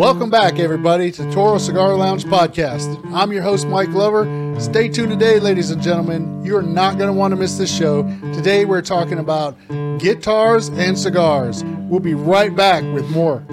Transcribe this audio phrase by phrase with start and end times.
[0.00, 2.98] Welcome back, everybody, to Toro Cigar Lounge podcast.
[3.12, 4.24] I'm your host, Mike Glover.
[4.58, 6.42] Stay tuned today, ladies and gentlemen.
[6.42, 8.04] You are not going to want to miss this show.
[8.32, 9.58] Today, we're talking about
[9.98, 11.62] guitars and cigars.
[11.90, 13.44] We'll be right back with more.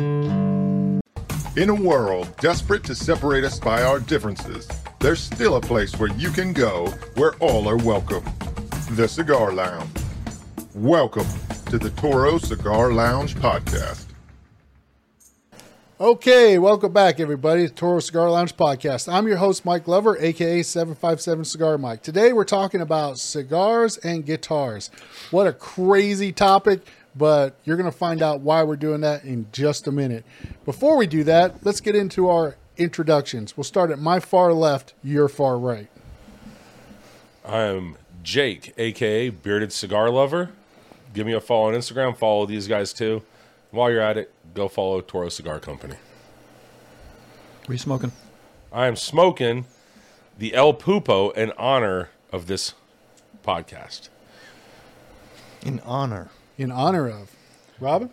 [1.58, 4.70] In a world desperate to separate us by our differences,
[5.00, 8.24] there's still a place where you can go where all are welcome
[8.92, 9.92] the Cigar Lounge.
[10.74, 11.28] Welcome
[11.66, 14.07] to the Toro Cigar Lounge podcast.
[16.00, 19.12] Okay, welcome back, everybody, to Toro Cigar Lounge podcast.
[19.12, 22.04] I'm your host, Mike Glover, aka 757 Cigar Mike.
[22.04, 24.92] Today, we're talking about cigars and guitars.
[25.32, 26.82] What a crazy topic,
[27.16, 30.24] but you're going to find out why we're doing that in just a minute.
[30.66, 33.58] Before we do that, let's get into our introductions.
[33.58, 35.88] We'll start at my far left, your far right.
[37.44, 40.52] I'm Jake, aka Bearded Cigar Lover.
[41.16, 42.16] Give me a follow on Instagram.
[42.16, 43.24] Follow these guys too.
[43.72, 45.96] While you're at it, go follow Toro Cigar Company.
[47.62, 48.12] What are you smoking?
[48.74, 49.66] I am smoking
[50.38, 52.74] the El Pulpo in honor of this
[53.46, 54.10] podcast.
[55.64, 56.30] In honor.
[56.58, 57.36] In honor of
[57.80, 58.10] Robin?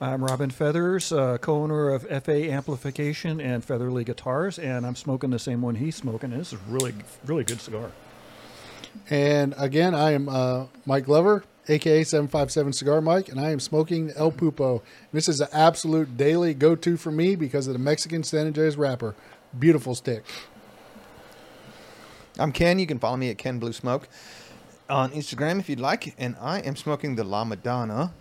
[0.00, 5.38] I'm Robin Feathers, uh, co-owner of FA Amplification and Featherly Guitars, and I'm smoking the
[5.40, 6.30] same one he's smoking.
[6.30, 6.94] And this is really,
[7.24, 7.90] really good cigar.
[9.10, 14.12] And again, I am uh, Mike Glover, aka 757 Cigar Mike, and I am smoking
[14.16, 14.82] El Pulpo.
[15.12, 18.76] This is an absolute daily go to for me because of the Mexican San Andreas
[18.76, 19.14] wrapper.
[19.58, 20.24] Beautiful stick.
[22.38, 22.78] I'm Ken.
[22.78, 24.08] You can follow me at Ken Blew Smoke
[24.90, 26.14] on Instagram if you'd like.
[26.18, 28.12] And I am smoking the La Madonna.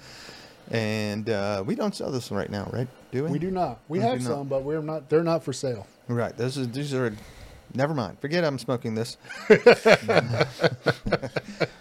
[0.70, 2.88] And uh, we don't sell this one right now, right?
[3.12, 3.32] Do we?
[3.32, 3.80] We do not.
[3.90, 4.50] We We have some, not.
[4.50, 5.10] but we're not.
[5.10, 5.88] They're not for sale.
[6.08, 6.36] Right.
[6.38, 7.14] Those are, these are.
[7.76, 8.20] Never mind.
[8.20, 9.18] Forget I'm smoking this.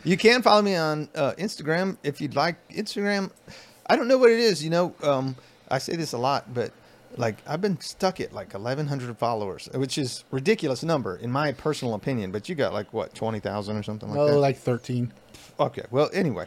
[0.05, 2.57] you can follow me on uh, Instagram if you'd like.
[2.71, 3.31] Instagram,
[3.87, 4.65] I don't know what it is.
[4.65, 5.37] You know, um,
[5.71, 6.73] I say this a lot, but
[7.17, 11.95] like I've been stuck at like 1,100 followers, which is ridiculous number in my personal
[11.95, 12.33] opinion.
[12.33, 14.33] But you got like what 20,000 or something like Oh, that.
[14.35, 15.13] Oh, like 13.
[15.61, 15.83] Okay.
[15.91, 16.47] Well, anyway,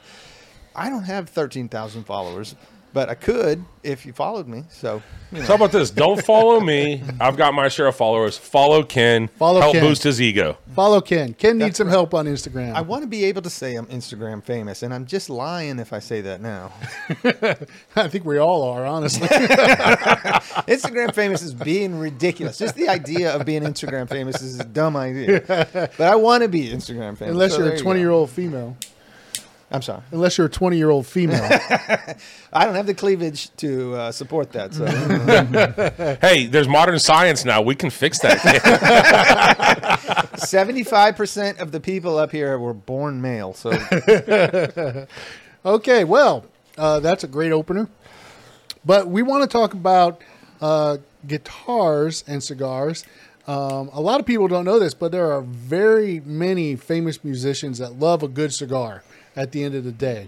[0.76, 2.56] I don't have 13,000 followers,
[2.96, 4.64] but I could if you followed me.
[4.70, 5.44] So, you know.
[5.44, 5.92] So how about this?
[5.92, 7.04] Don't follow me.
[7.20, 8.38] I've got my share of followers.
[8.38, 9.28] Follow Ken.
[9.38, 9.84] Follow Help Ken.
[9.84, 10.58] boost his ego.
[10.74, 11.34] Follow Ken.
[11.34, 11.94] Ken needs some right.
[11.94, 12.74] help on Instagram.
[12.74, 15.92] I want to be able to say I'm Instagram famous, and I'm just lying if
[15.92, 16.72] I say that now.
[17.98, 19.28] I think we all are, honestly.
[20.70, 22.58] Instagram famous is being ridiculous.
[22.58, 25.44] Just the idea of being Instagram famous is a dumb idea.
[25.46, 27.34] But I want to be Instagram famous.
[27.34, 28.02] Unless so you're a 20 go.
[28.02, 28.78] year old female.
[29.76, 30.02] I'm sorry.
[30.12, 31.44] Unless you're a 20 year old female.
[32.54, 34.74] I don't have the cleavage to uh, support that.
[34.74, 34.86] So
[36.26, 37.62] Hey, there's modern science now.
[37.62, 38.38] We can fix that.
[40.36, 43.54] 75% of the people up here were born male.
[43.54, 43.72] So
[45.66, 46.46] Okay, well,
[46.78, 47.90] uh, that's a great opener.
[48.86, 50.22] But we want to talk about
[50.62, 53.04] uh, guitars and cigars.
[53.46, 57.80] Um, a lot of people don't know this, but there are very many famous musicians
[57.80, 59.04] that love a good cigar
[59.36, 60.28] at the end of the day.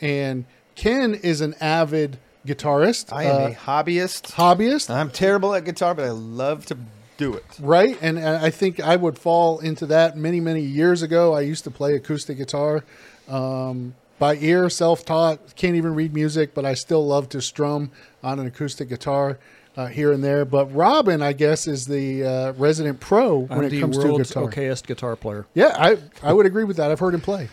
[0.00, 4.32] And Ken is an avid guitarist, I am uh, a hobbyist.
[4.32, 6.78] hobbyist, I'm terrible at guitar, but I love to
[7.16, 7.44] do it.
[7.60, 7.98] right?
[8.00, 11.34] And, and I think I would fall into that many, many years ago.
[11.34, 12.84] I used to play acoustic guitar
[13.28, 15.56] um, by ear, self taught.
[15.56, 17.90] Can't even read music, but I still love to strum
[18.22, 19.38] on an acoustic guitar
[19.76, 20.44] uh, here and there.
[20.44, 24.04] But Robin, I guess, is the uh, resident pro when I'm it the comes to
[24.04, 24.44] world's guitar.
[24.48, 25.46] okayest guitar player.
[25.54, 26.90] Yeah, I, I would agree with that.
[26.90, 27.48] I've heard him play.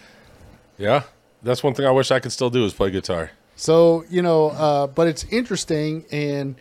[0.77, 1.03] Yeah,
[1.43, 3.31] that's one thing I wish I could still do is play guitar.
[3.55, 6.55] So you know, uh, but it's interesting and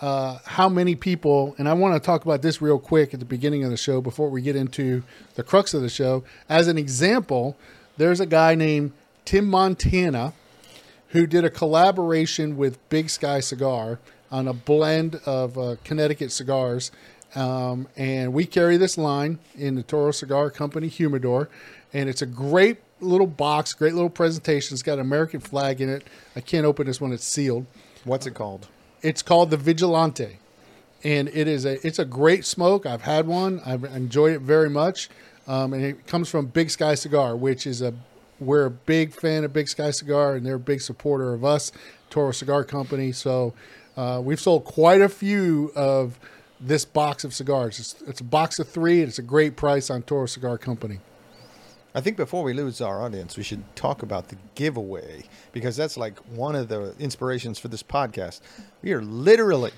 [0.00, 1.54] uh, how many people.
[1.58, 4.00] And I want to talk about this real quick at the beginning of the show
[4.00, 5.02] before we get into
[5.34, 6.24] the crux of the show.
[6.48, 7.56] As an example,
[7.96, 8.92] there's a guy named
[9.24, 10.32] Tim Montana
[11.08, 13.98] who did a collaboration with Big Sky Cigar
[14.30, 16.90] on a blend of uh, Connecticut cigars.
[17.34, 21.48] Um, and we carry this line in the Toro Cigar Company Humidor.
[21.92, 24.74] And it's a great little box, great little presentation.
[24.74, 26.04] It's got an American flag in it.
[26.36, 27.66] I can't open this when it's sealed.
[28.04, 28.68] What's it called?
[29.02, 30.38] It's called the Vigilante,
[31.02, 32.86] and it is a it's a great smoke.
[32.86, 33.60] I've had one.
[33.64, 35.08] I've enjoyed it very much,
[35.46, 37.94] um, and it comes from Big Sky Cigar, which is a
[38.38, 41.72] we're a big fan of Big Sky Cigar, and they're a big supporter of us,
[42.08, 43.12] Toro Cigar Company.
[43.12, 43.52] So
[43.96, 46.18] uh, we've sold quite a few of
[46.60, 47.78] this box of cigars.
[47.78, 51.00] It's, it's a box of three, and it's a great price on Toro Cigar Company.
[51.94, 55.96] I think before we lose our audience, we should talk about the giveaway because that's
[55.96, 58.40] like one of the inspirations for this podcast.
[58.82, 59.72] We are literally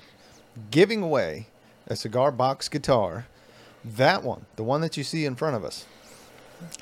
[0.69, 1.47] giving away
[1.87, 3.25] a cigar box guitar.
[3.83, 5.85] That one, the one that you see in front of us.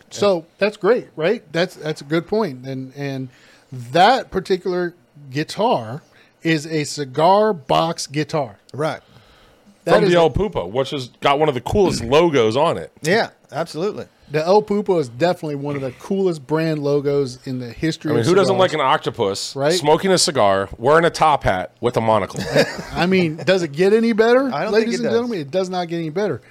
[0.10, 1.44] So that's great, right?
[1.52, 2.68] That's that's a good point.
[2.68, 3.30] And and
[3.72, 4.94] that particular
[5.32, 6.04] guitar
[6.44, 8.58] is a cigar box guitar.
[8.74, 9.02] Right.
[9.86, 12.78] That from the a- El Pulpo, which has got one of the coolest logos on
[12.78, 12.92] it.
[13.02, 14.06] Yeah, absolutely.
[14.32, 18.12] The El Pulpo is definitely one of the coolest brand logos in the history.
[18.12, 18.60] I mean, of who doesn't cigars.
[18.60, 19.74] like an octopus Right?
[19.74, 22.40] smoking a cigar, wearing a top hat with a monocle?
[22.94, 25.14] I mean, does it get any better, I don't ladies think it and does.
[25.14, 25.40] gentlemen?
[25.40, 26.42] It does not get any better.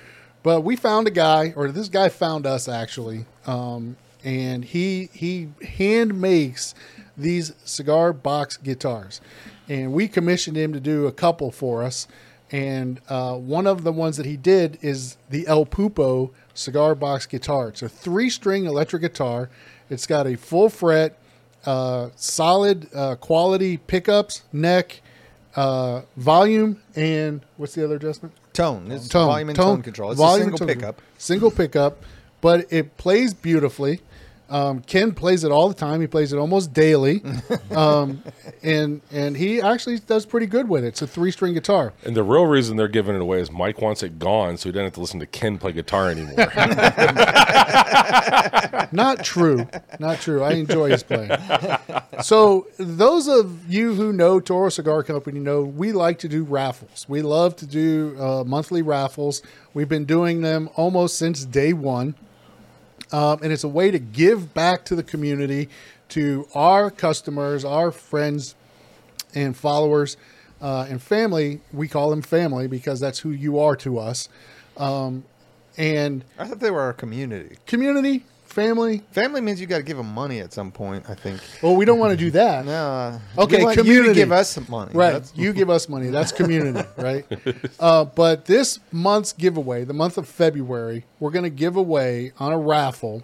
[0.43, 5.49] But we found a guy, or this guy found us actually, um, and he he
[5.67, 6.75] hand makes
[7.17, 9.21] these cigar box guitars,
[9.69, 12.07] and we commissioned him to do a couple for us.
[12.53, 16.31] And uh, one of the ones that he did is the El Pulpo
[16.61, 17.69] cigar box guitar.
[17.69, 19.49] It's a three string electric guitar.
[19.89, 21.19] It's got a full fret,
[21.65, 25.01] uh, solid uh, quality pickups, neck,
[25.57, 28.35] uh, volume, and what's the other adjustment?
[28.53, 28.91] Tone.
[28.91, 30.11] It's Tone, volume and tone, control.
[30.13, 31.03] It's volume a single tone pickup.
[31.19, 32.05] Single pickup,
[32.41, 34.01] but it plays beautifully.
[34.51, 36.01] Um, Ken plays it all the time.
[36.01, 37.23] He plays it almost daily,
[37.71, 38.23] um,
[38.63, 40.89] and and he actually does pretty good with it.
[40.89, 41.93] It's a three string guitar.
[42.05, 44.73] and the real reason they're giving it away is Mike wants it gone, so he
[44.73, 46.35] doesn't have to listen to Ken play guitar anymore.
[48.93, 49.69] Not true.
[49.99, 50.43] Not true.
[50.43, 51.31] I enjoy his playing.
[52.23, 57.07] So, those of you who know Toro Cigar Company know we like to do raffles.
[57.09, 59.43] We love to do uh, monthly raffles.
[59.75, 62.15] We've been doing them almost since day one.
[63.13, 65.69] Um, and it's a way to give back to the community,
[66.11, 68.55] to our customers, our friends,
[69.35, 70.17] and followers
[70.61, 71.61] uh, and family.
[71.73, 74.29] We call them family because that's who you are to us.
[74.77, 75.25] Um,
[75.77, 77.57] and I thought they were our community.
[77.67, 79.03] community, family.
[79.13, 81.05] Family means you got to give them money at some point.
[81.09, 81.41] I think.
[81.63, 82.65] Well, we don't want to do that.
[82.67, 82.73] No.
[82.73, 84.09] uh, Okay, you community.
[84.09, 84.93] to give us some money.
[84.95, 85.13] Right.
[85.13, 86.09] That's- you give us money.
[86.09, 87.25] That's community, right?
[87.79, 92.53] Uh, but this month's giveaway, the month of February, we're going to give away on
[92.53, 93.23] a raffle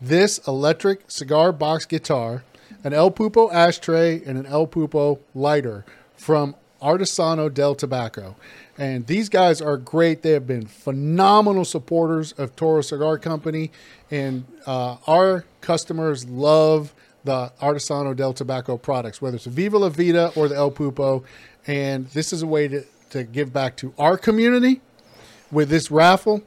[0.00, 2.42] this electric cigar box guitar,
[2.82, 5.84] an El Pulpo ashtray, and an El Pulpo lighter
[6.16, 6.54] from
[6.84, 8.36] Artesano del Tobacco.
[8.76, 10.22] And these guys are great.
[10.22, 13.70] They have been phenomenal supporters of Toro Cigar Company.
[14.10, 16.92] And uh, our customers love
[17.24, 21.24] the Artesano del Tobacco products, whether it's Viva La Vida or the El Pulpo.
[21.66, 24.82] And this is a way to, to give back to our community
[25.50, 26.42] with this raffle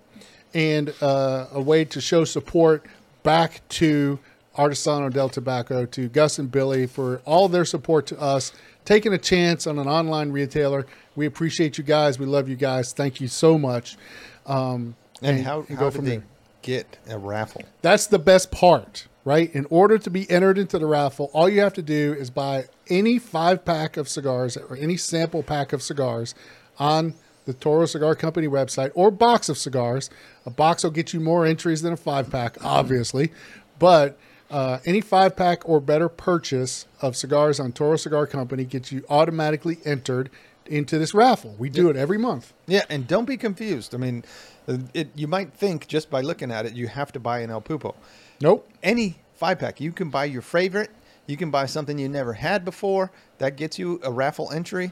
[0.53, 2.85] and uh, a way to show support
[3.23, 4.19] back to
[4.57, 8.51] Artesano del Tobacco, to Gus and Billy for all their support to us,
[8.85, 10.85] taking a chance on an online retailer.
[11.15, 12.19] We appreciate you guys.
[12.19, 12.91] We love you guys.
[12.91, 13.97] Thank you so much.
[14.45, 16.21] Um, and how, and how did they
[16.61, 17.63] get a raffle?
[17.81, 19.53] that's the best part, right?
[19.53, 22.65] In order to be entered into the raffle, all you have to do is buy
[22.87, 26.33] any five pack of cigars or any sample pack of cigars
[26.79, 27.13] on
[27.45, 30.09] the Toro Cigar Company website or box of cigars.
[30.45, 33.31] A box will get you more entries than a five pack, obviously,
[33.79, 34.19] but
[34.49, 39.03] uh, any five pack or better purchase of cigars on Toro Cigar Company gets you
[39.09, 40.29] automatically entered
[40.65, 41.55] into this raffle.
[41.57, 42.53] We do it every month.
[42.65, 43.93] Yeah, and don't be confused.
[43.93, 44.23] I mean,
[44.67, 47.49] uh, it, you might think just by looking at it, you have to buy an
[47.49, 47.95] El Pulpo.
[48.41, 48.69] Nope.
[48.83, 50.91] Any five pack, you can buy your favorite.
[51.25, 53.11] You can buy something you never had before.
[53.37, 54.91] That gets you a raffle entry.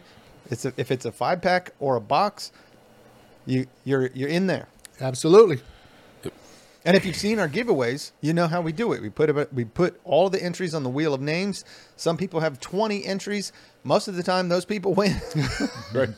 [0.49, 2.51] It's a, if it's a five pack or a box,
[3.45, 4.67] you you're you're in there.
[4.99, 5.61] Absolutely.
[6.85, 9.01] And if you've seen our giveaways, you know how we do it.
[9.01, 11.65] We put we put all the entries on the wheel of names.
[11.95, 13.51] Some people have 20 entries.
[13.83, 15.15] Most of the time, those people win.
[15.93, 16.09] right.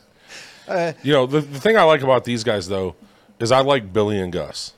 [0.68, 2.96] Uh, You know, the, the thing I like about these guys, though,
[3.40, 4.74] is I like Billy and Gus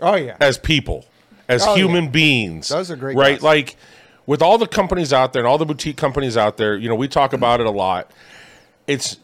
[0.00, 1.04] oh yeah, as people,
[1.48, 2.10] as Oh, human yeah.
[2.10, 2.68] beings.
[2.68, 3.34] Those are great Right?
[3.36, 3.42] guys.
[3.42, 3.76] Like,
[4.26, 6.94] with all the companies out there and all the boutique companies out there, you know,
[6.96, 8.10] we talk about it a lot.
[8.88, 9.18] It's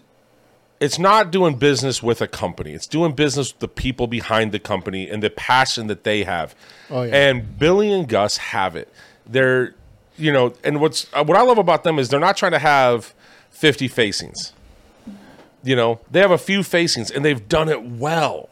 [0.85, 2.73] it's not doing business with a company.
[2.73, 6.55] It's doing business with the people behind the company and the passion that they have.
[6.91, 7.29] Oh, yeah.
[7.31, 8.93] And Billy and Gus have it.
[9.27, 9.75] They're,
[10.19, 12.59] you know, and what's uh, what I love about them is they're not trying to
[12.59, 13.15] have
[13.49, 14.53] 50 facings.
[15.63, 18.51] You know, they have a few facings and they've done it well.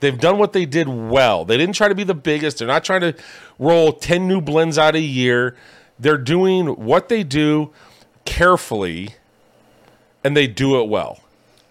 [0.00, 1.44] They've done what they did well.
[1.44, 2.58] They didn't try to be the biggest.
[2.58, 3.14] They're not trying to
[3.60, 5.54] roll 10 new blends out a year.
[6.00, 7.70] They're doing what they do
[8.24, 9.10] carefully
[10.24, 11.20] and they do it well.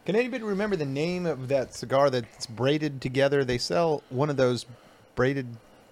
[0.05, 3.45] Can anybody remember the name of that cigar that's braided together?
[3.45, 4.65] They sell one of those
[5.15, 5.47] braided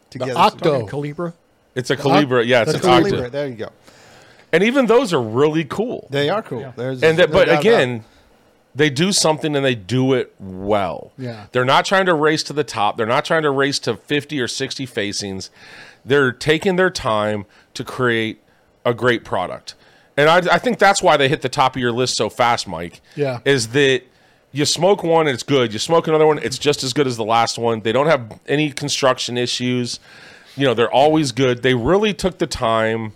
[0.09, 0.33] together.
[0.35, 0.85] Octo.
[0.87, 1.33] Calibra.
[1.75, 2.45] It's a Calibra.
[2.45, 3.11] Yeah, it's an a cigars.
[3.11, 3.31] Octa.
[3.31, 3.69] There you go.
[4.51, 6.07] And even those are really cool.
[6.09, 6.73] They are cool.
[6.75, 8.03] There's and that, but doubt about again,
[8.75, 11.13] they do something and they do it well.
[11.17, 11.47] Yeah.
[11.53, 12.97] They're not trying to race to the top.
[12.97, 15.49] They're not trying to race to 50 or 60 facings.
[16.03, 18.41] They're taking their time to create
[18.83, 19.75] a great product.
[20.21, 22.67] And I, I think that's why they hit the top of your list so fast,
[22.67, 23.01] Mike.
[23.15, 23.39] Yeah.
[23.43, 24.03] Is that
[24.51, 25.73] you smoke one, it's good.
[25.73, 27.81] You smoke another one, it's just as good as the last one.
[27.81, 29.99] They don't have any construction issues.
[30.55, 31.63] You know, they're always good.
[31.63, 33.13] They really took the time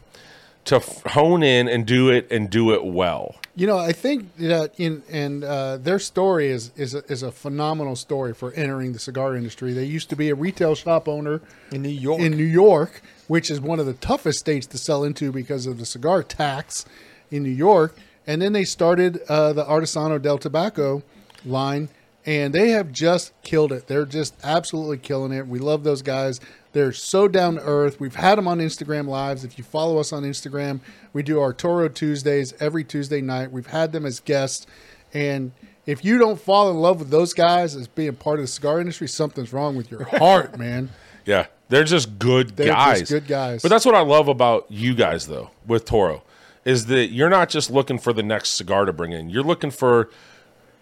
[0.64, 3.36] to f- hone in and do it and do it well.
[3.56, 7.32] You know, I think that in and uh, their story is is a, is a
[7.32, 9.74] phenomenal story for entering the cigar industry.
[9.74, 11.40] They used to be a retail shop owner
[11.72, 12.20] In New York.
[12.20, 15.78] in New York, which is one of the toughest states to sell into because of
[15.78, 16.86] the cigar tax
[17.32, 17.98] in New York.
[18.28, 21.04] And then they started uh, the Artesano del Tobacco
[21.46, 21.90] line,
[22.26, 23.88] and they have just killed it.
[23.88, 25.48] They're just absolutely killing it.
[25.48, 26.40] We love those guys.
[26.74, 28.00] They're so down to earth.
[28.00, 29.44] We've had them on Instagram Lives.
[29.44, 30.82] If you follow us on Instagram,
[31.14, 33.52] we do our Toro Tuesdays every Tuesday night.
[33.52, 34.66] We've had them as guests.
[35.14, 35.52] And
[35.86, 38.80] if you don't fall in love with those guys as being part of the cigar
[38.82, 40.90] industry, something's wrong with your heart, man.
[41.26, 43.10] Yeah, they're just good They're just guys.
[43.10, 43.62] good guys.
[43.62, 46.24] But that's what I love about you guys, though, with Toro,
[46.64, 49.30] is that you're not just looking for the next cigar to bring in.
[49.30, 50.10] You're looking for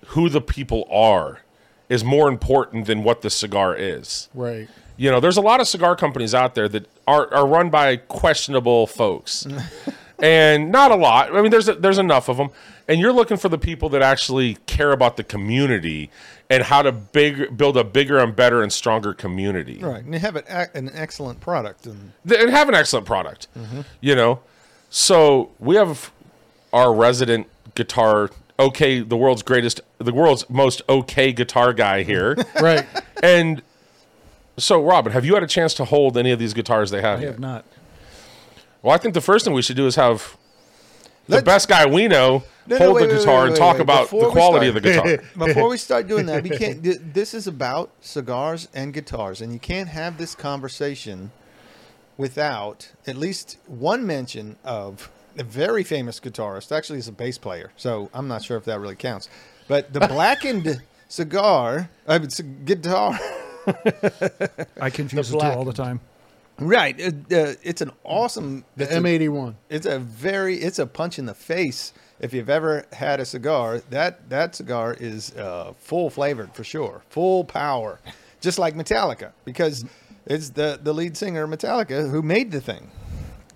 [0.08, 1.42] who the people are
[1.90, 4.30] is more important than what the cigar is.
[4.34, 4.68] Right.
[4.98, 7.98] You know, there's a lot of cigar companies out there that are, are run by
[7.98, 9.48] questionable folks.
[10.20, 11.36] and not a lot.
[11.36, 12.50] I mean, there's there's enough of them.
[12.88, 16.10] And you're looking for the people that actually care about the community
[16.50, 19.80] and how to big build a bigger and better and stronger community.
[19.80, 20.04] right.
[20.04, 21.86] And they have an, an excellent product.
[21.86, 23.48] And and have an excellent product.
[23.58, 23.82] Mm-hmm.
[24.02, 24.42] You know,
[24.90, 26.12] so we have
[26.74, 32.86] our resident guitar, okay, the world's greatest, the world's most okay guitar guy here, Right.
[33.24, 33.62] and
[34.58, 37.20] so Robin, have you had a chance to hold any of these guitars they have?
[37.20, 37.32] I yet?
[37.32, 37.66] have not.
[38.82, 40.38] Well, I think the first thing we should do is have
[41.28, 43.58] the Let's- best guy we know No, no, hold wait, the guitar wait, and wait,
[43.60, 43.82] talk wait.
[43.82, 45.30] about Before the quality start- of the guitar.
[45.48, 46.84] Before we start doing that, we can't.
[46.84, 51.32] th- This is about cigars and guitars, and you can't have this conversation
[52.18, 56.72] without at least one mention of a very famous guitarist.
[56.76, 59.30] Actually, he's a bass player, so I'm not sure if that really counts.
[59.68, 63.18] But the blackened cigar, I mean, c- guitar.
[64.80, 66.02] I confuse the, two all the time.
[66.60, 68.64] Right, it, uh, it's an awesome.
[68.78, 69.56] The it's a- M81.
[69.70, 73.80] it's a very it's a punch in the face if you've ever had a cigar
[73.90, 78.00] that that cigar is uh, full flavored for sure full power
[78.40, 79.84] just like metallica because
[80.26, 82.92] it's the the lead singer of metallica who made the thing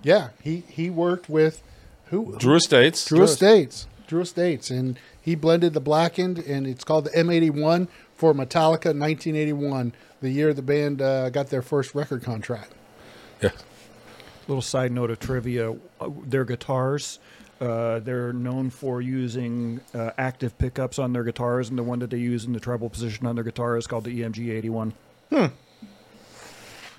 [0.03, 1.61] Yeah, he he worked with
[2.05, 3.05] who Drew Estates.
[3.05, 3.85] Drew Estates.
[4.07, 9.91] Drew Estates, and he blended the blackened, and it's called the M81 for Metallica, 1981,
[10.21, 12.71] the year the band uh, got their first record contract.
[13.41, 13.51] Yeah.
[14.47, 17.19] Little side note of trivia: uh, their guitars.
[17.59, 22.11] Uh, they're known for using uh, active pickups on their guitars, and the one that
[22.11, 24.93] they use in the treble position on their guitar is called the EMG 81.
[25.31, 25.45] Hmm.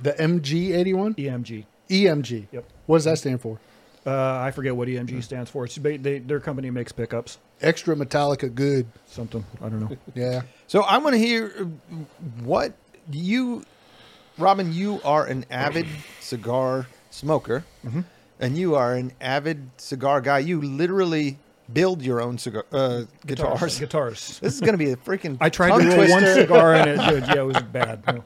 [0.03, 1.65] The MG81, EMG.
[1.89, 2.47] EMG.
[2.51, 2.65] Yep.
[2.87, 3.61] What does that stand for?
[4.07, 5.65] Uh, I forget what EMG stands for.
[5.65, 7.39] It's, they, they, their company makes pickups.
[7.61, 8.87] Extra Metallica good.
[9.07, 9.97] Something I don't know.
[10.15, 10.43] Yeah.
[10.67, 11.65] so i want to hear uh,
[12.43, 12.73] what
[13.11, 13.65] you
[14.39, 15.87] robin you are an avid
[16.21, 17.65] cigar smoker
[18.41, 21.39] and you are an avid cigar guy you literally
[21.73, 24.39] build your own cigar uh, guitars Guitars.
[24.41, 25.37] This is going to be a freaking.
[25.41, 26.97] I tried to roll one cigar and it,
[27.29, 28.07] yeah, it was bad.
[28.07, 28.25] No.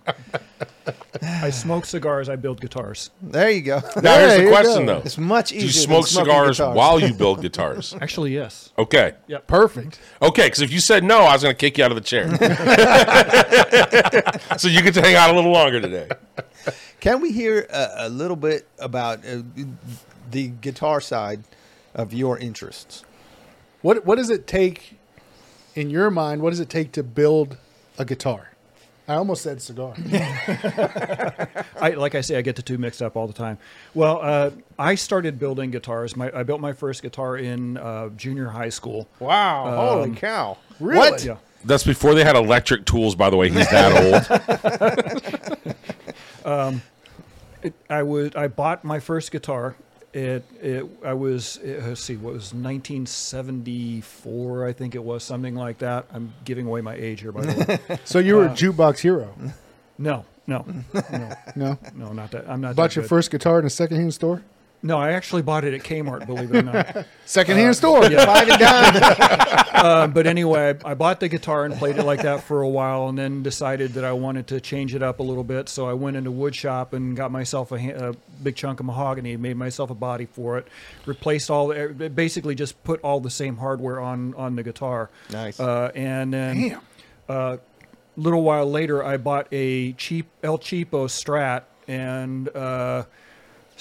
[1.42, 2.28] I smoke cigars.
[2.28, 3.10] I build guitars.
[3.20, 3.80] There you go.
[4.00, 5.66] Now Yeah, here's the question though: It's much Do easier.
[5.66, 6.76] you smoke smoking cigars guitars.
[6.76, 7.94] while you build guitars?
[8.00, 8.70] Actually, yes.
[8.78, 9.14] Okay.
[9.26, 9.46] Yep.
[9.48, 9.98] Perfect.
[10.22, 12.00] Okay, because if you said no, I was going to kick you out of the
[12.02, 12.28] chair.
[14.58, 16.08] so you get to hang out a little longer today.
[17.00, 19.42] Can we hear a, a little bit about uh,
[20.30, 21.42] the guitar side
[21.94, 23.04] of your interests?
[23.82, 24.98] What What does it take,
[25.74, 26.42] in your mind?
[26.42, 27.56] What does it take to build
[27.98, 28.51] a guitar?
[29.08, 29.94] I almost said cigar.
[31.80, 33.58] I, like I say, I get the two mixed up all the time.
[33.94, 36.16] Well, uh, I started building guitars.
[36.16, 39.08] My, I built my first guitar in uh, junior high school.
[39.18, 39.74] Wow!
[39.74, 40.56] holy cow!
[40.78, 40.98] really?
[40.98, 41.24] What?
[41.24, 41.36] Yeah.
[41.64, 43.48] That's before they had electric tools, by the way.
[43.48, 43.92] He's that
[46.44, 46.82] old.
[47.62, 48.34] It, I would.
[48.34, 49.76] I bought my first guitar.
[50.12, 50.44] It.
[50.60, 50.84] It.
[51.04, 51.56] I was.
[51.58, 52.16] It, let's see.
[52.16, 54.66] What was 1974?
[54.66, 56.04] I think it was something like that.
[56.12, 57.98] I'm giving away my age here, by the way.
[58.04, 59.34] So you were a uh, jukebox hero?
[59.96, 60.26] No.
[60.46, 60.66] No.
[60.92, 61.32] No.
[61.56, 61.78] No.
[61.94, 62.12] No.
[62.12, 62.46] Not that.
[62.48, 62.76] I'm not.
[62.76, 63.08] Bought that your good.
[63.08, 64.42] first guitar in a secondhand store?
[64.84, 66.26] No, I actually bought it at Kmart.
[66.26, 67.06] Believe it or not.
[67.24, 68.02] Secondhand store.
[68.02, 69.66] Five and dime.
[69.72, 72.68] Uh, but anyway, I, I bought the guitar and played it like that for a
[72.68, 75.68] while, and then decided that I wanted to change it up a little bit.
[75.68, 79.36] So I went into wood shop and got myself a, a big chunk of mahogany,
[79.36, 80.66] made myself a body for it,
[81.06, 85.10] replaced all, the, basically just put all the same hardware on on the guitar.
[85.30, 85.60] Nice.
[85.60, 86.80] Uh, and then Damn.
[87.28, 87.58] a
[88.16, 93.04] little while later, I bought a cheap El Cheapo Strat and uh,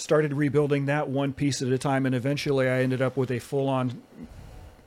[0.02, 2.06] started rebuilding that one piece at a time.
[2.06, 4.02] And eventually, I ended up with a full-on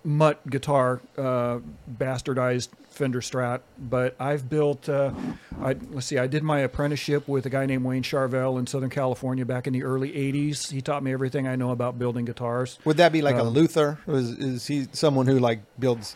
[0.06, 1.60] mutt guitar, uh,
[1.98, 3.60] bastardized Fender Strat.
[3.78, 4.88] But I've built.
[4.88, 5.12] Uh,
[5.60, 6.18] I, let's see.
[6.18, 9.72] I did my apprenticeship with a guy named Wayne Charvel in Southern California back in
[9.72, 10.70] the early '80s.
[10.70, 12.78] He taught me everything I know about building guitars.
[12.84, 13.98] Would that be like a Um, luthier?
[14.06, 16.14] Is, is he someone who like builds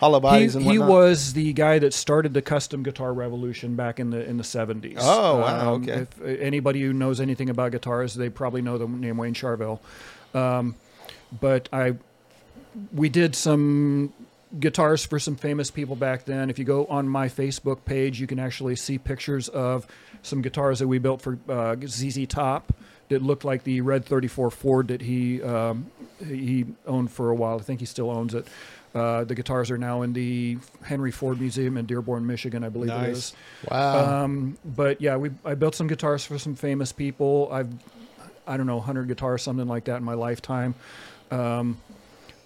[0.00, 4.10] hollow bodies he, he was the guy that started the custom guitar revolution back in
[4.10, 4.96] the in the 70s.
[4.98, 5.92] Oh, wow, okay.
[5.92, 9.78] If uh, anybody who knows anything about guitars, they probably know the name Wayne Charvel.
[10.34, 10.74] Um,
[11.38, 11.94] but I
[12.92, 14.12] we did some
[14.58, 16.50] guitars for some famous people back then.
[16.50, 19.86] If you go on my Facebook page, you can actually see pictures of
[20.22, 22.72] some guitars that we built for uh, ZZ Top
[23.08, 25.90] that looked like the Red 34 Ford that he um,
[26.24, 27.58] he owned for a while.
[27.58, 28.46] I think he still owns it.
[28.94, 32.90] Uh, the guitars are now in the Henry Ford Museum in Dearborn, Michigan, I believe
[32.90, 33.16] it Nice.
[33.16, 33.32] is.
[33.70, 34.24] Wow.
[34.24, 37.48] Um, but yeah, we I built some guitars for some famous people.
[37.52, 37.68] I've
[38.46, 40.74] I don't know 100 guitars, something like that in my lifetime.
[41.30, 41.78] Um,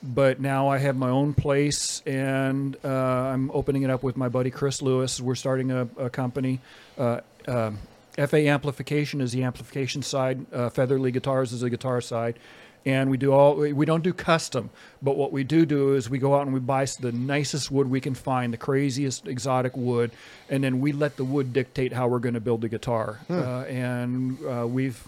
[0.02, 4.28] but now I have my own place, and uh, I'm opening it up with my
[4.28, 5.18] buddy Chris Lewis.
[5.20, 6.60] We're starting a, a company.
[6.98, 7.78] Uh, um
[8.16, 10.46] FA Amplification is the amplification side.
[10.52, 12.38] Uh, Featherly Guitars is the guitar side.
[12.86, 14.68] And we do all we don't do custom,
[15.00, 17.88] but what we do do is we go out and we buy the nicest wood
[17.88, 20.10] we can find, the craziest exotic wood,
[20.50, 23.20] and then we let the wood dictate how we're going to build the guitar.
[23.30, 25.02] Uh, and uh, we've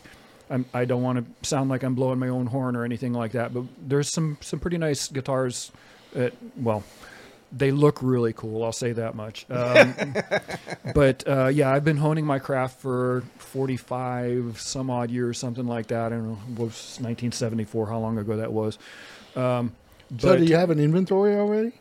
[0.48, 3.32] I'm, I don't want to sound like I'm blowing my own horn or anything like
[3.32, 5.70] that, but there's some some pretty nice guitars.
[6.12, 6.82] That, well,
[7.52, 8.64] they look really cool.
[8.64, 9.46] I'll say that much.
[9.50, 9.94] Um,
[10.94, 15.88] but uh, yeah, I've been honing my craft for 45 some odd years, something like
[15.88, 16.06] that.
[16.06, 18.78] I don't know, it was 1974, how long ago that was.
[19.34, 19.72] Um,
[20.18, 21.72] so but do you have an inventory already?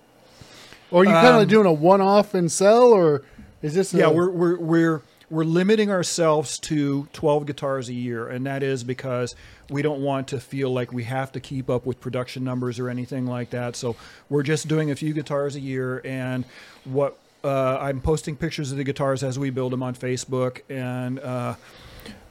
[0.92, 3.24] Or are you kind of Um, doing a one-off and sell, or
[3.62, 3.94] is this?
[3.94, 8.64] yeah, a, we're we're we're we're limiting ourselves to 12 guitars a year, and that
[8.64, 9.36] is because
[9.70, 12.90] we don't want to feel like we have to keep up with production numbers or
[12.90, 13.76] anything like that.
[13.76, 13.96] So
[14.30, 16.46] we're just doing a few guitars a year, and
[16.84, 21.20] what uh, I'm posting pictures of the guitars as we build them on Facebook, and
[21.20, 21.56] uh,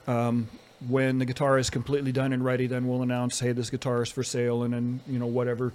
[0.07, 0.49] um,
[0.89, 4.11] when the guitar is completely done and ready, then we'll announce, hey, this guitar is
[4.11, 5.73] for sale, and then you know whatever.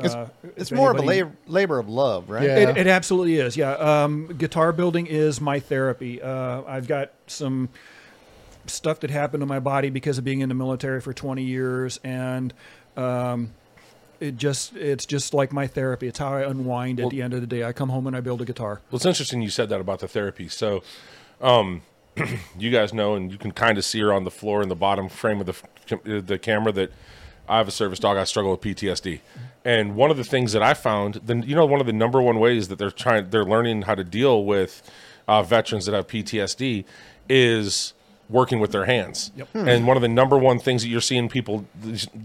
[0.00, 2.42] It's, uh, it's if more of a anybody- labor, labor of love, right?
[2.44, 2.70] Yeah.
[2.70, 3.56] it, it absolutely is.
[3.56, 3.72] Yeah.
[3.72, 6.20] Um, guitar building is my therapy.
[6.20, 7.68] Uh, I've got some
[8.66, 12.00] stuff that happened to my body because of being in the military for 20 years.
[12.04, 12.52] And,
[12.96, 13.52] um,
[14.18, 16.06] it just, it's just like my therapy.
[16.08, 17.64] It's how I unwind at the end of the day.
[17.64, 18.80] I come home and I build a guitar.
[18.90, 20.48] Well, it's interesting you said that about the therapy.
[20.48, 20.82] So,
[21.40, 21.82] um,
[22.58, 24.74] you guys know, and you can kind of see her on the floor in the
[24.76, 26.92] bottom frame of the the camera that
[27.48, 28.16] I have a service dog.
[28.16, 29.20] I struggle with PTSD,
[29.64, 32.20] and one of the things that I found, then you know, one of the number
[32.20, 34.82] one ways that they're trying, they're learning how to deal with
[35.28, 36.84] uh, veterans that have PTSD
[37.28, 37.92] is
[38.28, 39.30] working with their hands.
[39.68, 41.66] And one of the number one things that you're seeing people,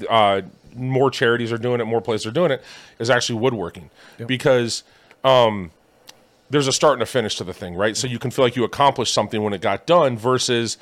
[0.10, 0.42] uh,
[0.76, 2.64] more charities are doing it, more places are doing it,
[3.00, 3.90] is actually woodworking,
[4.26, 4.84] because
[5.24, 7.96] there's a start and a finish to the thing, right?
[7.96, 10.78] So you can feel like you accomplished something when it got done versus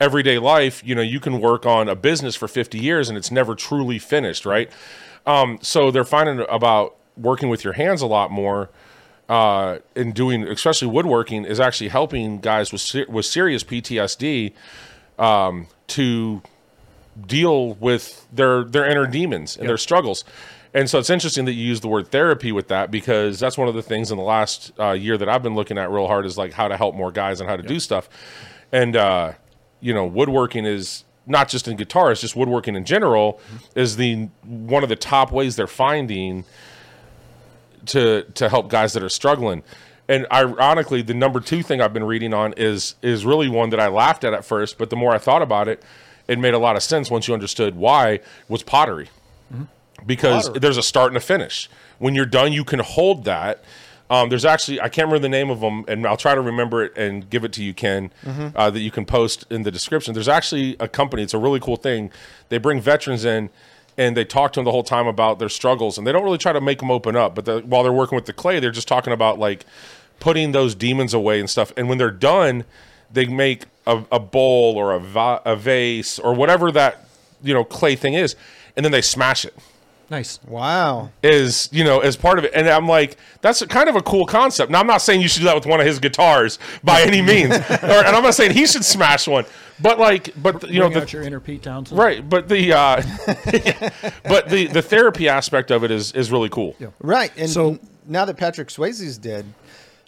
[0.00, 3.30] everyday life, you know, you can work on a business for 50 years and it's
[3.30, 4.70] never truly finished, right?
[5.26, 8.70] Um, so they're finding about working with your hands a lot more
[9.28, 14.52] uh, and doing, especially woodworking, is actually helping guys with ser- with serious PTSD
[15.18, 16.42] um, to
[17.26, 20.24] deal with their their inner demons and their struggles.
[20.74, 23.68] And so it's interesting that you use the word therapy with that because that's one
[23.68, 26.26] of the things in the last uh, year that I've been looking at real hard
[26.26, 28.08] is like how to help more guys and how to do stuff.
[28.72, 29.34] And uh,
[29.84, 33.38] you know, woodworking is not just in guitar; it's just woodworking in general
[33.74, 36.44] is the one of the top ways they're finding
[37.86, 39.62] to to help guys that are struggling.
[40.08, 43.80] And ironically, the number two thing I've been reading on is is really one that
[43.80, 45.82] I laughed at at first, but the more I thought about it,
[46.28, 49.10] it made a lot of sense once you understood why was pottery.
[49.52, 49.64] Mm-hmm.
[50.06, 50.60] Because Pottery.
[50.60, 51.68] there's a start and a finish.
[51.98, 53.62] When you're done, you can hold that.
[54.14, 56.84] Um, there's actually I can't remember the name of them, and I'll try to remember
[56.84, 58.10] it and give it to you, Ken,
[58.54, 60.14] uh, that you can post in the description.
[60.14, 61.22] There's actually a company.
[61.22, 62.10] It's a really cool thing.
[62.48, 63.50] They bring veterans in,
[63.98, 66.38] and they talk to them the whole time about their struggles, and they don't really
[66.38, 67.34] try to make them open up.
[67.34, 69.64] But the, while they're working with the clay, they're just talking about like
[70.20, 71.72] putting those demons away and stuff.
[71.76, 72.64] And when they're done,
[73.12, 77.06] they make a, a bowl or a, va- a vase or whatever that
[77.42, 78.36] you know clay thing is,
[78.76, 79.54] and then they smash it
[80.10, 80.38] Nice.
[80.46, 81.10] Wow.
[81.22, 84.02] is you know as part of it and i'm like that's a, kind of a
[84.02, 86.58] cool concept now i'm not saying you should do that with one of his guitars
[86.82, 87.56] by any means or,
[88.04, 89.44] and i'm not saying he should smash one
[89.80, 91.98] but like but you know Bring out the, your inner Pete Townshend.
[91.98, 93.02] right but the uh
[94.24, 96.88] but the the therapy aspect of it is is really cool Yeah.
[97.00, 97.32] Right.
[97.36, 99.46] And So- now that Patrick Swayze's dead,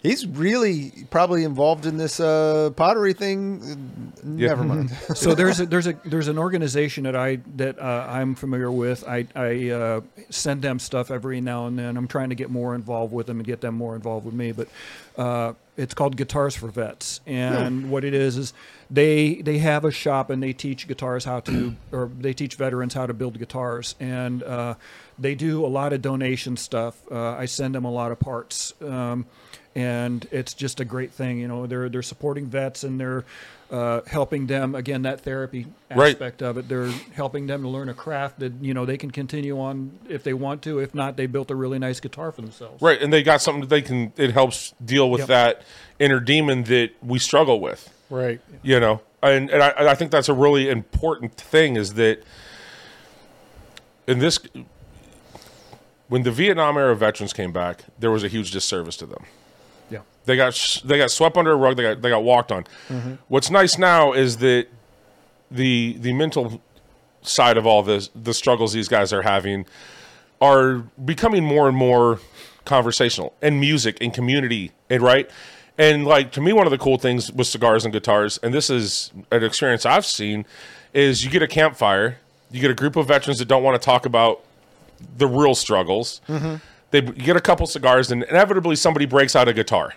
[0.01, 4.13] he's really probably involved in this uh, pottery thing.
[4.23, 4.91] Never mind.
[5.15, 9.07] so there's a, there's a there's an organization that I that uh, I'm familiar with.
[9.07, 11.97] I I uh, send them stuff every now and then.
[11.97, 14.51] I'm trying to get more involved with them and get them more involved with me.
[14.51, 14.67] But
[15.17, 18.53] uh, it's called Guitars for Vets, and what it is is
[18.89, 22.93] they they have a shop and they teach guitars how to or they teach veterans
[22.93, 24.75] how to build guitars and uh,
[25.19, 26.99] they do a lot of donation stuff.
[27.11, 28.73] Uh, I send them a lot of parts.
[28.81, 29.25] Um,
[29.77, 31.37] and it's just a great thing.
[31.39, 33.23] You know, they're they're supporting vets and they're
[33.69, 36.13] uh, helping them again that therapy Right.
[36.15, 36.67] aspect of it.
[36.67, 40.23] They're helping them to learn a craft that you know they can continue on if
[40.23, 40.79] they want to.
[40.79, 42.81] If not, they built a really nice guitar for themselves.
[42.81, 44.11] Right, and they got something that they can.
[44.17, 45.27] It helps deal with Yep.
[45.27, 45.61] that
[45.99, 47.93] inner demon that we struggle with.
[48.09, 48.41] Right.
[48.63, 52.23] You know, and and I, I think that's a really important thing is that
[54.07, 54.39] in this,
[56.07, 59.25] when the Vietnam era veterans came back, there was a huge disservice to them.
[59.89, 59.99] Yeah.
[60.25, 61.77] They got sh- they got swept under a rug.
[61.77, 62.65] They got they got walked on.
[62.89, 63.13] Mm-hmm.
[63.27, 64.67] What's nice now is that
[65.49, 66.61] the the mental
[67.21, 69.65] side of all this, the struggles these guys are having,
[70.41, 72.19] are becoming more and more
[72.65, 75.29] conversational and music and community and right.
[75.77, 78.69] And like to me, one of the cool things with cigars and guitars, and this
[78.69, 80.45] is an experience I've seen,
[80.93, 82.17] is you get a campfire,
[82.51, 84.43] you get a group of veterans that don't want to talk about
[85.17, 86.21] the real struggles.
[86.27, 86.55] Mm-hmm.
[86.91, 89.93] They get a couple cigars, and inevitably somebody breaks out a guitar.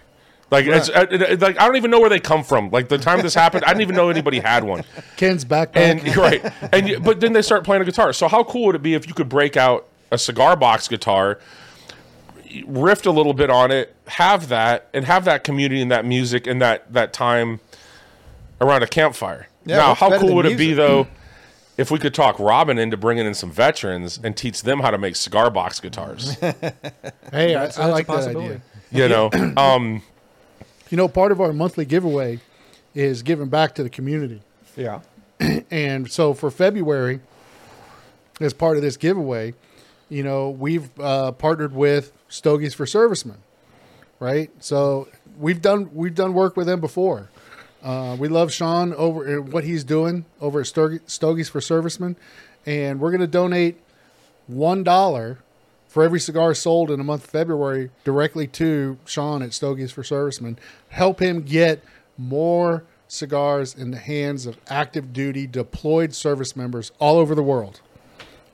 [0.50, 2.70] Like it's uh, it- it- like I don't even know where they come from.
[2.70, 4.82] Like the time this happened, I didn't even know anybody had one.
[5.16, 5.76] Ken's backpack.
[5.76, 8.12] And right, and you- but then they start playing a guitar.
[8.12, 11.38] So how cool would it be if you could break out a cigar box guitar,
[12.66, 16.46] riff a little bit on it, have that, and have that community and that music
[16.48, 17.60] and that that time
[18.60, 19.46] around a campfire.
[19.64, 20.76] Yeah, now, how cool would it be music?
[20.76, 21.06] though?
[21.76, 24.98] If we could talk Robin into bringing in some veterans and teach them how to
[24.98, 26.52] make cigar box guitars, hey,
[27.32, 28.60] I, That's- I that's a like that idea.
[28.90, 30.02] you know, um,
[30.90, 32.40] You know, part of our monthly giveaway
[32.94, 34.42] is giving back to the community.
[34.76, 35.00] yeah.
[35.70, 37.20] And so for February,
[38.40, 39.54] as part of this giveaway,
[40.10, 43.38] you know, we've uh, partnered with Stogies for Servicemen,
[44.18, 44.50] right?
[44.58, 47.30] So we've done we've done work with them before.
[47.82, 52.16] Uh, we love Sean over uh, what he's doing over at Stogies for Servicemen,
[52.66, 53.80] and we're going to donate
[54.46, 55.38] one dollar
[55.88, 60.04] for every cigar sold in the month of February directly to Sean at Stogies for
[60.04, 60.58] Servicemen.
[60.90, 61.82] Help him get
[62.18, 67.80] more cigars in the hands of active duty deployed service members all over the world.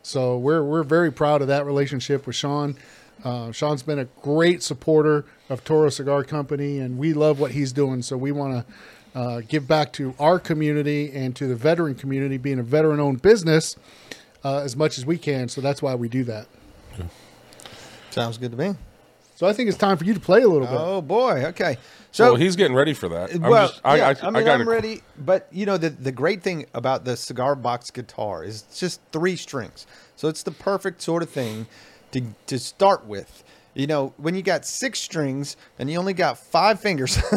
[0.02, 2.76] So we're we're very proud of that relationship with Sean.
[3.24, 7.72] Uh, Sean's been a great supporter of Toro Cigar Company, and we love what he's
[7.72, 8.02] doing.
[8.02, 8.72] So we want to
[9.16, 13.74] uh, give back to our community and to the veteran community, being a veteran-owned business,
[14.44, 15.48] uh, as much as we can.
[15.48, 16.46] So that's why we do that.
[18.10, 18.74] Sounds good to me.
[19.34, 20.76] So I think it's time for you to play a little bit.
[20.78, 21.44] Oh boy.
[21.46, 21.76] Okay.
[22.10, 23.34] so So he's getting ready for that.
[23.34, 25.02] I'm well, just- I, yeah, I, I, I mean, gotta- I'm ready.
[25.18, 29.00] But you know, the the great thing about the cigar box guitar is it's just
[29.12, 31.66] three strings, so it's the perfect sort of thing
[32.12, 33.44] to to start with.
[33.76, 37.18] You know, when you got six strings and you only got five fingers,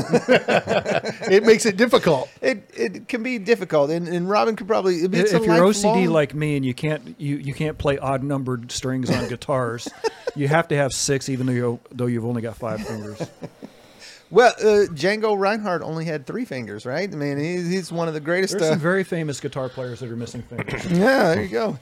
[1.29, 2.29] It makes it difficult.
[2.41, 3.91] it it can be difficult.
[3.91, 7.53] And, and Robin could probably If you're OCD like me and you can't you, you
[7.53, 9.89] can't play odd numbered strings on guitars,
[10.33, 13.19] you have to have six even though you though you've only got five fingers.
[14.29, 17.11] well, uh, Django Reinhardt only had three fingers, right?
[17.11, 18.53] I mean, he's, he's one of the greatest.
[18.53, 20.85] There's uh, some very famous guitar players that are missing fingers.
[20.89, 21.79] Yeah, there you go.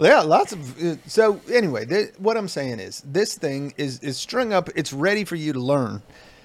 [0.00, 0.82] Yeah, lots of.
[0.82, 4.70] Uh, so anyway, th- what I'm saying is, this thing is is strung up.
[4.74, 6.02] It's ready for you to learn,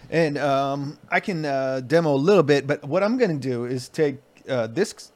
[0.10, 2.68] and um, I can uh, demo a little bit.
[2.68, 4.18] But what I'm going to do is take
[4.50, 5.12] uh, this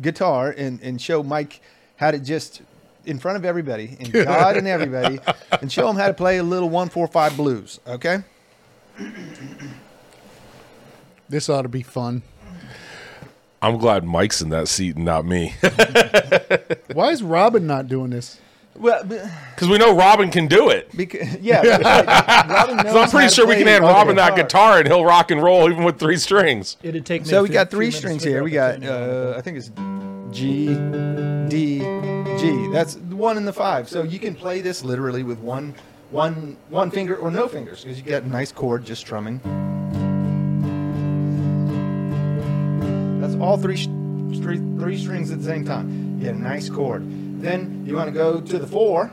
[0.00, 1.60] guitar and and show Mike
[1.96, 2.62] how to just
[3.06, 5.20] in front of everybody and God and everybody,
[5.62, 7.78] and show him how to play a little one four five blues.
[7.86, 8.24] Okay.
[11.28, 12.22] This ought to be fun.
[13.62, 15.54] I'm glad Mike's in that seat and not me,
[16.94, 18.40] Why is Robin not doing this?
[18.74, 20.90] Well, because we know Robin can do it.
[20.96, 22.06] because yeah, right.
[22.48, 25.04] Robin knows So I'm pretty sure we can hand on Robin that guitar and he'll
[25.04, 26.78] rock and roll even with three strings.
[26.82, 27.28] It'd take me.
[27.28, 28.42] So a we few- got three strings here.
[28.42, 29.34] We got, tuning on it.
[29.34, 29.70] uh, I think it's
[30.30, 30.68] G,
[31.48, 31.80] D,
[32.40, 32.68] G.
[32.72, 33.88] That's one and the five.
[33.90, 35.74] So you can play this literally with one,
[36.10, 39.40] one, one finger or no fingers because you got a nice chord just strumming.
[43.30, 43.76] That's all three,
[44.42, 46.18] three, three strings at the same time.
[46.18, 47.04] You get a nice chord.
[47.40, 49.12] Then you want to go to the four.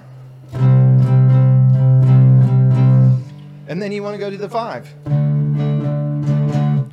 [3.67, 4.91] And then you want to go to the five.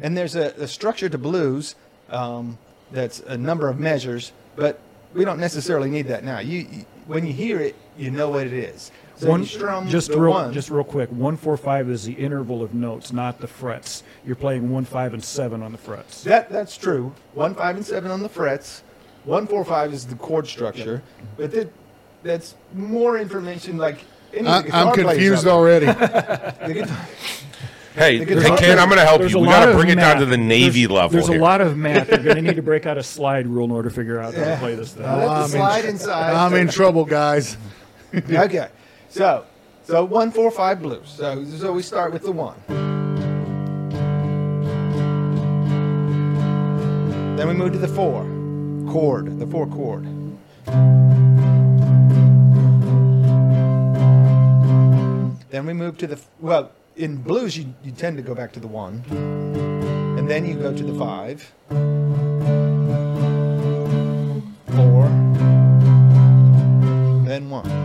[0.03, 1.77] And there's a, a structure to blues
[2.11, 2.59] um,
[2.93, 4.79] that's a number of measures, but
[5.15, 6.41] we don't necessarily need that now.
[6.41, 8.93] You, you when you hear it, you know what it is.
[9.17, 10.53] So One, you strum just the real, one.
[10.53, 11.09] just real quick.
[11.11, 14.03] One four five is the interval of notes, not the frets.
[14.27, 16.25] You're playing one five and seven on the frets.
[16.25, 17.13] That that's true.
[17.35, 18.83] One, five, and seven on the frets.
[19.25, 21.03] One, four, five is the chord structure,
[21.37, 21.73] but that
[22.25, 23.79] that's more information.
[23.79, 23.99] Like
[24.33, 25.87] any I, I'm confused already.
[26.73, 27.07] guitar-
[27.95, 29.39] Hey, There's hey Ken, I'm going to help you.
[29.39, 31.39] We lot got to bring it down to the Navy there's, level There's here.
[31.39, 32.09] a lot of math.
[32.09, 34.35] You're going to need to break out a slide rule in order to figure out
[34.35, 35.05] how to play this thing.
[35.05, 36.35] Let I'm in- slide inside.
[36.35, 37.57] I'm in trouble, guys.
[38.13, 38.69] okay,
[39.15, 39.47] so
[39.85, 41.09] so one, four, five blues.
[41.09, 42.57] So so we start with the one.
[47.37, 48.25] Then we move to the four
[48.91, 50.05] chord, the four chord.
[55.51, 56.73] Then we move to the well.
[56.97, 59.05] In blues, you, you tend to go back to the one,
[60.19, 61.53] and then you go to the five,
[64.75, 65.09] four,
[67.27, 67.84] then one.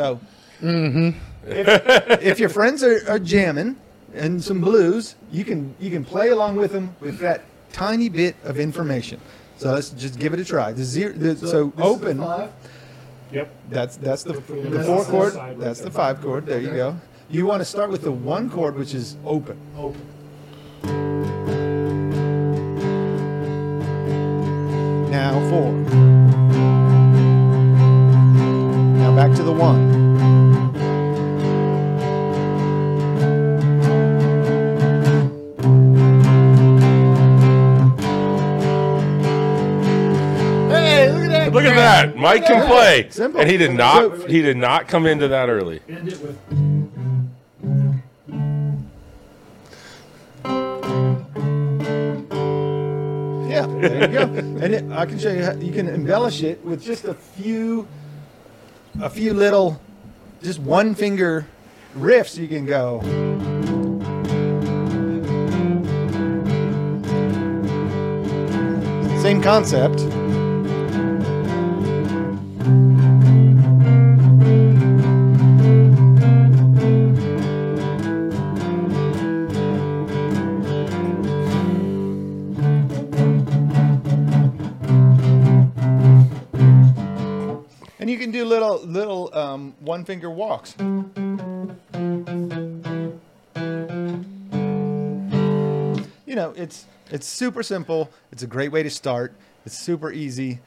[0.00, 0.18] So,
[0.62, 1.10] mm-hmm.
[1.46, 3.76] if, if your friends are, are jamming
[4.14, 8.34] and some blues, you can you can play along with them with that tiny bit
[8.44, 9.20] of information.
[9.58, 10.72] So let's just give it a try.
[10.72, 12.18] The zero, the, so, open.
[13.30, 13.54] Yep.
[13.68, 15.60] That's that's the, the That's four chord.
[15.60, 16.46] That's the five chord.
[16.46, 16.96] There you go.
[17.28, 19.58] You want to start with the one chord, which is open.
[19.76, 20.00] Open.
[25.10, 26.49] Now four.
[29.10, 29.90] Now back to the one.
[40.70, 41.52] Hey, look at that!
[41.52, 42.16] Look at that.
[42.16, 43.08] Mike can play.
[43.10, 43.40] Simple.
[43.40, 44.30] And he did not.
[44.30, 45.80] He did not come into that early.
[45.88, 46.38] End it with.
[53.50, 54.22] Yeah, there you go.
[54.22, 57.88] and it, I can show you how you can embellish it with just a few,
[58.98, 59.80] a few little,
[60.42, 61.46] just one finger
[61.94, 62.36] riffs.
[62.36, 63.00] You can go.
[69.22, 70.00] Same concept.
[88.90, 90.74] And you can do little little um, one finger walks.
[96.26, 98.10] You know, it's it's super simple.
[98.30, 99.32] It's a great way to start.
[99.66, 100.60] It's super easy.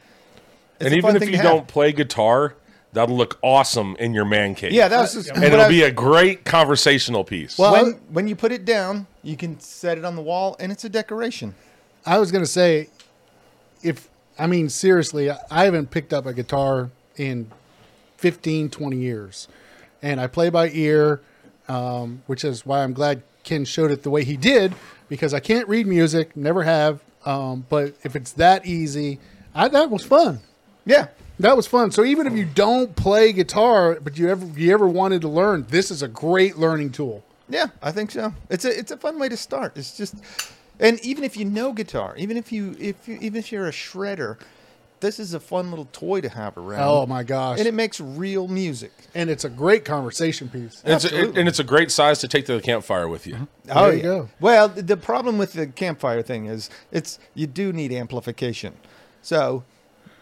[0.80, 2.56] It's and even if you don't play guitar,
[2.92, 4.72] that'll look awesome in your man cave.
[4.74, 7.58] yeah, that's was just and it'll I be a great conversational piece.
[7.58, 10.72] Well, when when you put it down, you can set it on the wall, and
[10.72, 11.56] it's a decoration.
[12.06, 12.90] I was going to say,
[13.82, 17.50] if, I mean, seriously, I- I haven't picked up a guitar in
[18.24, 19.50] 15, 20 years.
[20.02, 21.20] And I play by ear,
[21.68, 24.74] um, which is why I'm glad Ken showed it the way he did,
[25.10, 27.02] because I can't read music, never have.
[27.26, 29.20] Um, but if it's that easy,
[29.54, 30.40] I, that was fun.
[30.86, 31.08] Yeah,
[31.40, 31.92] That was fun.
[31.92, 35.66] So even if you don't play guitar, but you ever you ever wanted to learn,
[35.68, 37.26] this is a great learning tool.
[37.50, 38.34] Yeah, I think so.
[38.50, 39.76] It's a it's a fun way to start.
[39.76, 40.16] It's just,
[40.80, 43.72] and even if you know guitar, even if you if you, even if you're a
[43.72, 44.38] shredder,
[45.04, 46.82] this is a fun little toy to have around.
[46.82, 47.60] Oh my gosh!
[47.60, 48.92] And it makes real music.
[49.14, 50.82] and it's a great conversation piece.
[50.84, 51.40] And it's, absolutely.
[51.40, 53.36] and it's a great size to take to the campfire with you.
[53.36, 53.72] Mm-hmm.
[53.72, 54.04] Oh you yeah.
[54.04, 54.30] go.
[54.40, 58.74] Well, the problem with the campfire thing is it's you do need amplification.
[59.22, 59.64] So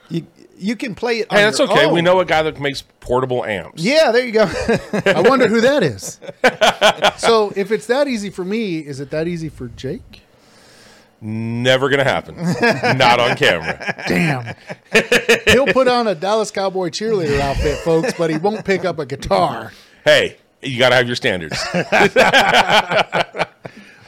[0.10, 1.32] you you can play it.
[1.32, 1.88] Hey, on that's your okay.
[1.88, 3.82] We know a guy that makes portable amps.
[3.82, 4.44] Yeah, there you go.
[5.06, 6.20] I wonder who that is.
[7.18, 10.22] so if it's that easy for me, is it that easy for Jake?
[11.22, 12.36] Never gonna happen.
[12.98, 14.04] Not on camera.
[14.08, 14.56] Damn.
[15.48, 19.06] He'll put on a Dallas Cowboy cheerleader outfit, folks, but he won't pick up a
[19.06, 19.72] guitar.
[20.04, 21.58] Hey, you gotta have your standards.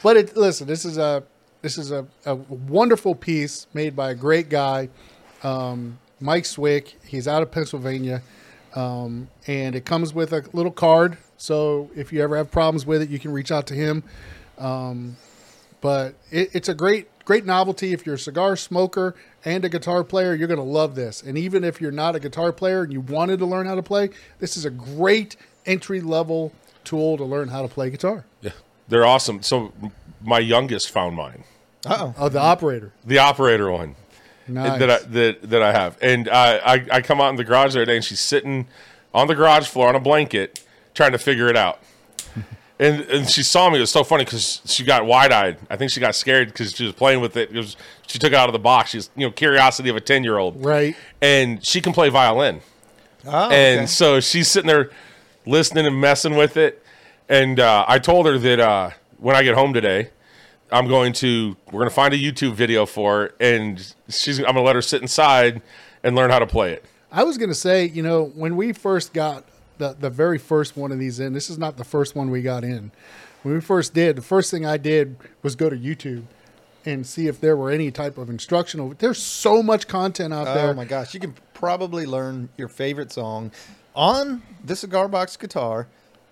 [0.03, 1.23] But it listen, this is a
[1.61, 4.89] this is a, a wonderful piece made by a great guy,
[5.43, 6.99] um, Mike Swick.
[7.07, 8.21] He's out of Pennsylvania,
[8.75, 11.17] um, and it comes with a little card.
[11.37, 14.03] So if you ever have problems with it, you can reach out to him.
[14.57, 15.15] Um,
[15.83, 17.91] but it, it's a great great novelty.
[17.93, 19.15] If you're a cigar smoker
[19.45, 21.21] and a guitar player, you're going to love this.
[21.21, 23.83] And even if you're not a guitar player and you wanted to learn how to
[23.83, 26.53] play, this is a great entry level
[26.85, 28.25] tool to learn how to play guitar.
[28.41, 28.51] Yeah,
[28.87, 29.41] they're awesome.
[29.43, 29.73] So
[30.21, 31.43] my youngest found mine,
[31.85, 32.15] Uh-oh.
[32.17, 32.93] Oh, the operator.
[33.05, 33.95] the operator one
[34.47, 34.79] Nice.
[34.79, 37.73] that I that, that I have, and uh, I I come out in the garage
[37.73, 38.67] the other day, and she's sitting
[39.13, 41.79] on the garage floor on a blanket trying to figure it out.
[42.83, 43.77] And and she saw me.
[43.77, 45.57] It was so funny because she got wide eyed.
[45.69, 47.49] I think she got scared because she was playing with it.
[47.49, 47.75] it was,
[48.07, 48.91] she took it out of the box.
[48.91, 50.95] She's you know curiosity of a ten year old, Right.
[51.21, 52.61] And she can play violin,
[53.25, 53.85] Oh, and okay.
[53.87, 54.89] so she's sitting there
[55.45, 56.83] listening and messing with it.
[57.29, 60.09] And uh, I told her that uh, when I get home today,
[60.71, 64.45] I'm going to we're going to find a YouTube video for her, and she's I'm
[64.45, 65.61] going to let her sit inside
[66.03, 66.83] and learn how to play it.
[67.11, 69.45] I was going to say, you know, when we first got
[69.77, 72.41] the, the very first one of these in, this is not the first one we
[72.41, 72.91] got in.
[73.43, 76.23] When we first did, the first thing I did was go to YouTube
[76.85, 78.93] and see if there were any type of instructional.
[78.97, 80.69] There's so much content out there.
[80.69, 83.51] Oh my gosh, you can probably learn your favorite song
[83.95, 85.87] on the cigar box guitar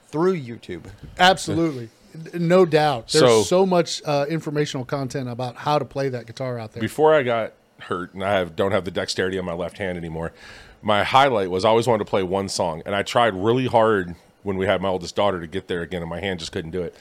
[0.09, 0.83] through YouTube.
[1.19, 1.89] Absolutely.
[2.33, 3.07] No doubt.
[3.09, 6.81] There's So- so, much uh, informational content about how to play that guitar out there.
[6.81, 9.97] before I got hurt and I have don't have the dexterity on my left hand
[9.97, 10.33] anymore,
[10.81, 14.15] my highlight was I always wanted to play one song, and I tried really hard
[14.43, 16.71] when we had my oldest daughter to get there again, and my hand just couldn't
[16.71, 16.95] do it.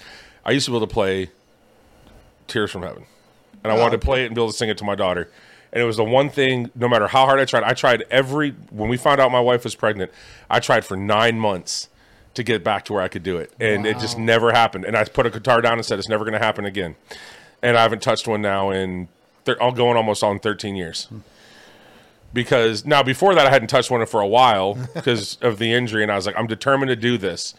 [0.44, 1.30] I used to be able to play
[2.46, 3.04] "Tears from Heaven,"
[3.62, 4.94] and I wanted to oh, play it and be able to sing it to my
[4.94, 5.30] daughter.
[5.72, 6.70] And it was the one thing.
[6.74, 8.50] No matter how hard I tried, I tried every.
[8.70, 10.10] When we found out my wife was pregnant,
[10.48, 11.88] I tried for nine months
[12.34, 14.84] to get back to where I could do it, and it just never happened.
[14.84, 16.96] And I put a guitar down and said, "It's never going to happen again."
[17.62, 19.08] And I haven't touched one now in.
[19.44, 21.04] Thir- I'll going almost on thirteen years.
[21.04, 21.18] Hmm.
[22.32, 26.02] Because now before that I hadn't touched one for a while because of the injury,
[26.02, 27.54] and I was like, I'm determined to do this,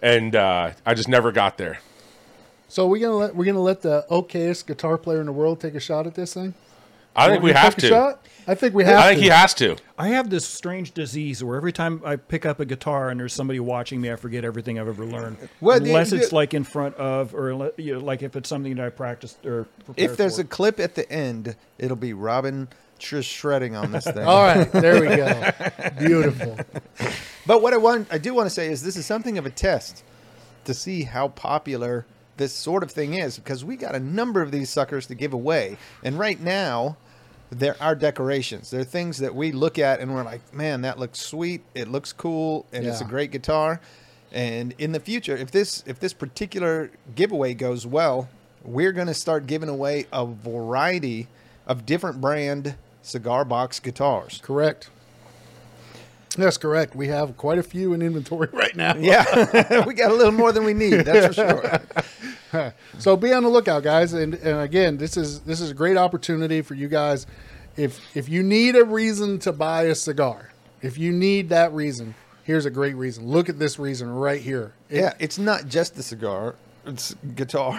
[0.00, 1.80] and uh, I just never got there.
[2.68, 5.74] so we're gonna let we're gonna let the okayest guitar player in the world take
[5.74, 6.54] a shot at this thing.
[7.14, 7.88] I think we have to.
[7.88, 8.26] shot?
[8.46, 8.98] I think we have.
[8.98, 9.22] I think to.
[9.24, 9.76] he has to.
[9.98, 13.32] I have this strange disease where every time I pick up a guitar and there's
[13.32, 15.36] somebody watching me, I forget everything I've ever learned.
[15.60, 18.48] Well, Unless the- it's the- like in front of, or you know, like if it's
[18.48, 19.66] something that I practiced or.
[19.96, 20.42] If there's for.
[20.42, 24.18] a clip at the end, it'll be Robin just shredding on this thing.
[24.26, 25.50] All right, there we go.
[25.98, 26.58] Beautiful.
[27.46, 29.50] But what I want, I do want to say is this is something of a
[29.50, 30.04] test
[30.64, 32.06] to see how popular
[32.36, 35.32] this sort of thing is because we got a number of these suckers to give
[35.32, 36.96] away, and right now
[37.50, 38.70] there are decorations.
[38.70, 41.62] They're things that we look at and we're like, man, that looks sweet.
[41.74, 43.80] It looks cool, and it's a great guitar.
[44.32, 48.28] And in the future, if this if this particular giveaway goes well,
[48.64, 51.28] we're going to start giving away a variety
[51.66, 52.74] of different brand
[53.06, 54.40] cigar box guitars.
[54.42, 54.90] Correct.
[56.36, 56.94] That's correct.
[56.94, 58.94] We have quite a few in inventory right now.
[58.96, 60.94] Yeah, we got a little more than we need.
[61.04, 61.80] That's for sure.
[62.98, 64.14] So be on the lookout, guys.
[64.14, 67.26] And, and again, this is this is a great opportunity for you guys.
[67.76, 72.14] If if you need a reason to buy a cigar, if you need that reason,
[72.44, 73.26] here's a great reason.
[73.28, 74.72] Look at this reason right here.
[74.88, 76.54] It- Yeah, it's not just the cigar;
[76.86, 77.78] it's guitar.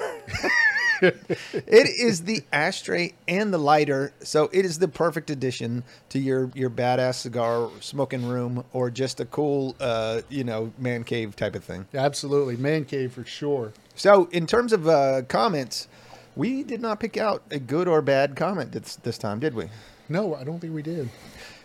[1.01, 6.51] it is the ashtray and the lighter, so it is the perfect addition to your
[6.53, 11.55] your badass cigar smoking room or just a cool, uh, you know, man cave type
[11.55, 11.85] of thing.
[11.93, 13.73] Absolutely, man cave for sure.
[13.95, 15.87] So, in terms of uh, comments,
[16.35, 19.69] we did not pick out a good or bad comment this this time, did we?
[20.09, 21.09] No, I don't think we did.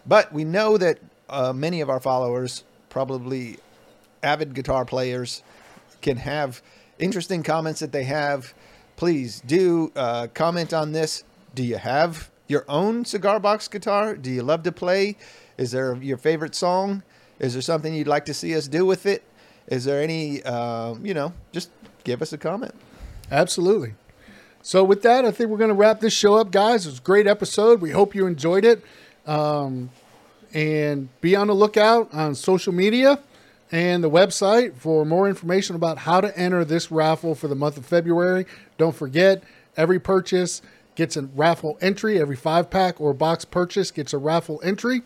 [0.07, 3.59] But we know that uh, many of our followers, probably
[4.23, 5.42] avid guitar players,
[6.01, 6.62] can have
[6.99, 8.55] interesting comments that they have.
[8.96, 11.24] Please do uh, comment on this.
[11.55, 14.16] Do you have your own cigar box guitar?
[14.16, 15.16] Do you love to play?
[15.59, 17.02] Is there your favorite song?
[17.38, 19.22] Is there something you'd like to see us do with it?
[19.66, 21.70] Is there any, uh, you know, just
[22.05, 22.74] give us a comment.
[23.31, 23.94] Absolutely.
[24.62, 26.87] So with that, I think we're going to wrap this show up, guys.
[26.87, 27.81] It was a great episode.
[27.81, 28.83] We hope you enjoyed it.
[29.26, 29.90] Um,
[30.55, 33.18] and be on the lookout on social media
[33.72, 37.78] and the website for more information about how to enter this raffle for the month
[37.78, 38.46] of February.
[38.76, 39.42] Don't forget,
[39.78, 40.61] every purchase
[40.94, 42.20] gets a raffle entry.
[42.20, 45.00] Every five pack or box purchase gets a raffle entry.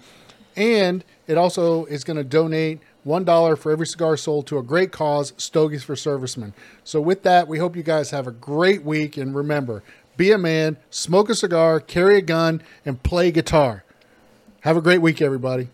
[0.57, 4.91] And it also is going to donate $1 for every cigar sold to a great
[4.91, 6.53] cause, Stogies for Servicemen.
[6.83, 9.17] So, with that, we hope you guys have a great week.
[9.17, 9.85] And remember,
[10.17, 13.85] be a man, smoke a cigar, carry a gun, and play guitar.
[14.63, 15.69] Have a great week, everybody.